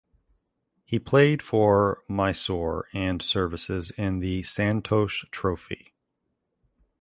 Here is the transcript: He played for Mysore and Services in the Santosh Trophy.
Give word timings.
He 0.83 0.97
played 0.97 1.43
for 1.43 2.01
Mysore 2.09 2.87
and 2.91 3.21
Services 3.21 3.91
in 3.91 4.17
the 4.17 4.41
Santosh 4.41 5.29
Trophy. 5.29 5.93